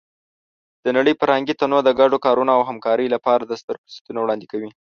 د 0.83 0.85
نړۍ 0.97 1.13
فرهنګي 1.21 1.53
تنوع 1.61 1.81
د 1.85 1.89
ګډو 1.99 2.17
کارونو 2.25 2.51
او 2.57 2.61
همکارۍ 2.69 3.07
لپاره 3.15 3.59
ستر 3.61 3.75
فرصتونه 3.81 4.19
وړاندې 4.21 4.45
کوي. 4.51 4.69